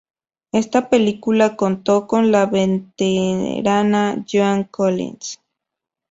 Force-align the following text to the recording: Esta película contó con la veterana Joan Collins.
Esta 0.51 0.89
película 0.89 1.55
contó 1.55 2.07
con 2.07 2.31
la 2.31 2.47
veterana 2.47 4.25
Joan 4.31 4.63
Collins. 4.63 5.39